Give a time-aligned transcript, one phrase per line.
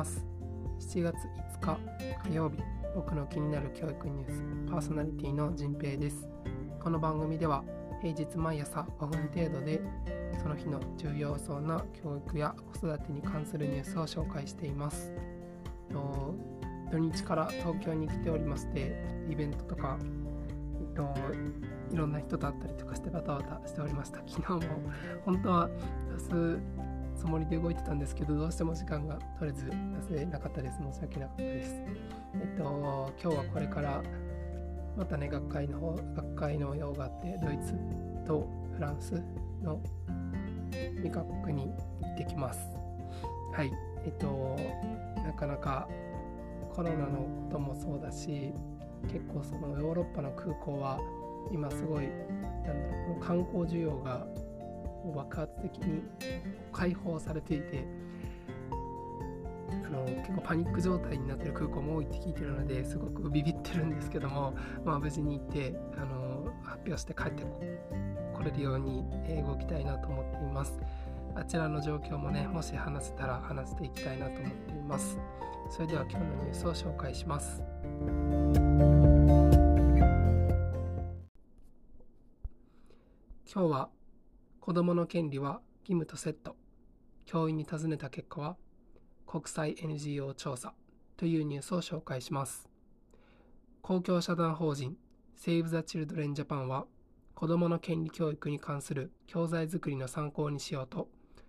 [0.00, 0.24] ます。
[0.78, 1.14] 7月
[1.60, 1.78] 5日
[2.30, 2.56] 火曜日
[2.94, 6.26] 僕の気になる教育ニュースパーソナリティのじんぺいです。
[6.82, 7.62] この番組では
[8.00, 9.82] 平日毎朝5分程度で
[10.42, 15.12] その日の重要そうな教育や子育てに関するニュースを紹介しています。
[16.90, 21.14] 土日から東京に来ておりましてイベントとか、えっと、
[21.92, 24.20] いろんな人と会ったりとかしてバタバタしておりました。
[24.26, 24.72] 昨日も
[25.26, 25.68] 本当は
[26.16, 26.58] 出す
[27.20, 29.66] つもりで動いてたんですけどどうしても時間が取れず
[30.10, 30.78] 出せなかったです。
[30.78, 31.74] 申し訳なかったです。
[32.34, 34.02] えっと今日はこれから
[34.96, 37.74] またね学会の方学会の用があってドイツ
[38.26, 39.22] とフランス
[39.62, 39.82] の
[40.72, 41.70] 2カ国に
[42.00, 42.60] 行ってきます。
[43.52, 43.70] はい。
[44.06, 44.56] えっと
[45.22, 45.86] なかなか
[46.74, 48.54] コロナのこともそうだし
[49.12, 50.98] 結構そのヨーロッパの空港は
[51.52, 54.26] 今すごいなんだろう観光需要が
[55.14, 56.02] 爆発的に
[56.72, 57.86] 開放されていて
[59.84, 67.44] あの結構パニック状態になってる空港も多いって聞いてるのですごくビビってるんですけども、まあ、無事に行ってあの発表して帰って
[68.34, 69.04] これるように
[69.46, 70.78] 動きたいなと思っています。
[71.36, 75.18] あちらの状況もねもし話せたら話していきたいなと思っています。
[75.68, 77.62] それでは今日のニュースを紹介します。
[83.52, 83.88] 今日は
[84.60, 86.54] 子どもの権利は義務とセット。
[87.24, 88.56] 教員に尋ねた結果は
[89.26, 90.74] 国際 NGO 調査
[91.16, 92.68] というニュースを紹介します。
[93.80, 94.98] 公共社団法人
[95.38, 96.84] Save the Children Japan は
[97.34, 101.08] 子どもの権利教育に関する教材作りの参考にしようと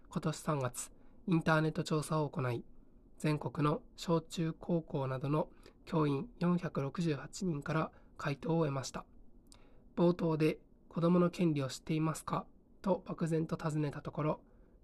[0.09, 0.91] 今年3月
[1.27, 2.63] インターネット調査を行い
[3.17, 5.49] 全国の小中高校などの
[5.85, 9.03] 教員468人から回答を得ました。
[9.97, 12.45] 冒頭で子どもの権利を知っていますか？
[12.81, 14.39] と漠然と尋ねたところ、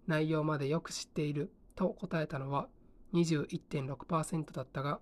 [0.08, 2.68] 内容までよく知っていると答えたのは
[3.14, 5.00] 21.6%だったが、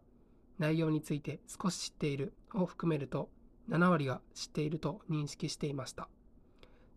[0.57, 3.29] 内容について少し知っているを含めると
[3.69, 6.07] 7割が知っていると認識していました。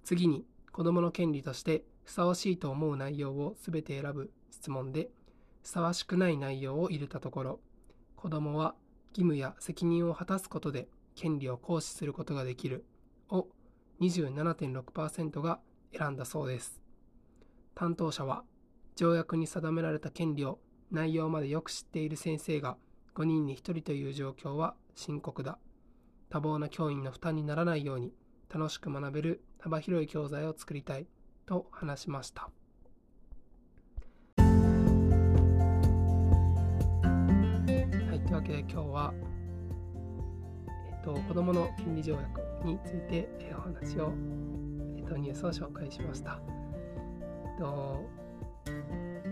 [0.04, 5.10] 次に、子どもの権利としてふさわしいと思う内容をすべて選ぶ質問で
[5.62, 7.60] ふさわしくない内容を入れたところ、
[8.16, 8.74] 子どもは
[9.10, 12.84] 義務や責任を果たすことで権利を行使することができる
[13.28, 13.48] を
[14.00, 15.60] 27.6%が
[15.96, 16.80] 選んだそうです。
[17.74, 18.44] 担当者は、
[18.96, 20.58] 条約に定められた権利を
[20.90, 22.76] 内容までよく知っている先生が
[23.14, 25.58] 5人に1人という状況は深刻だ。
[26.30, 28.12] 多忙な教員の負担にならないように
[28.52, 31.06] 楽しく学べる幅広い教材を作りたい
[31.46, 32.50] と話しました。
[34.36, 34.46] は
[38.14, 39.14] い、というわけで今日は、
[40.66, 44.12] えっと、子どもの権利条約について、お話を、
[45.08, 46.38] っと、ニュースを紹介しました。
[47.58, 48.04] と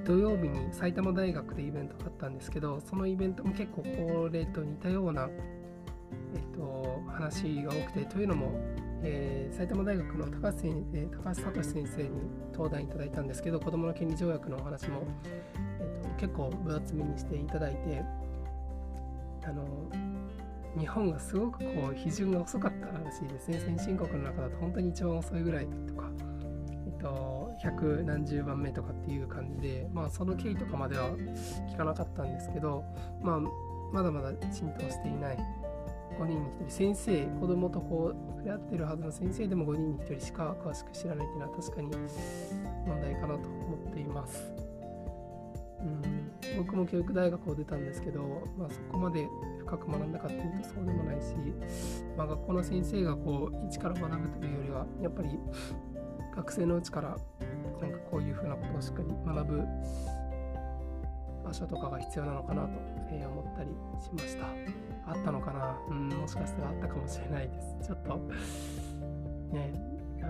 [0.05, 5.29] 土曜日に埼玉大学でイベントがあったんですけどそのイベントも結構これと似たような、
[6.35, 8.53] えっと、話が多くてというのも、
[9.03, 12.11] えー、埼玉大学の高橋先生高橋聡先生に
[12.53, 18.03] 登壇いただいたんですけど子どもの権利条約のお話も、えっと、結構分厚めにしていただいて
[19.45, 19.65] あの
[20.79, 23.59] 日本がすごくこう批准が遅かったらしいですね。
[23.59, 26.11] 先進国の中だと本当に一番遅いぐらいとか、
[26.87, 31.11] えっと、百何十番目とかっていう感じで、まあ、その経緯とかまでは
[31.71, 32.85] 聞かなかったんですけど、
[33.23, 33.41] まあ、
[33.93, 35.39] まだまだ浸透していない。
[36.19, 36.71] 5人に1人。
[36.71, 41.91] 先生子供とこう触れ合ってるはずの先生でも5人に1人しか詳しく知らないっていうのは確かに
[42.87, 44.66] 問題かなと思っています。
[45.81, 46.31] うん。
[46.59, 48.23] 僕も教育大学を出たんですけど、
[48.57, 49.29] まあ、そこまで
[49.59, 51.35] 深く学んだかっていうとそうでもないし、
[52.17, 55.39] まあ、学校の先生がこう一から学ぶというよりはやっぱり
[56.35, 57.17] 学生のうちから
[57.81, 59.65] なんかこういうふうなことをしっかり学ぶ
[61.45, 63.71] 場所とかが必要なのかなと思ったり
[64.03, 64.47] しました。
[65.09, 65.79] あったのかな？
[65.89, 67.89] うんもしかしたらあったかもしれないです。
[67.89, 68.17] ちょっと
[69.53, 69.73] ね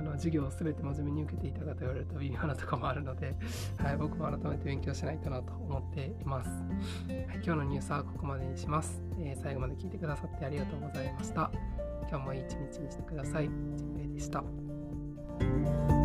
[0.07, 3.35] の授業を全て真面目に受けていたかと言われると微妙なとこもあるので、
[3.79, 6.49] はい、僕も改めて勉強しないとなと思っています。
[6.49, 11.51] はい、今日のニュースはここまでにします、えー、最後まで聞いてくださってありがとうございました。
[12.09, 13.51] 今日もいい一日にしてください。
[13.77, 15.96] じんべいでした。